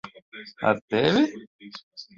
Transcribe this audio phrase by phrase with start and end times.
[0.67, 1.23] Ar tevi?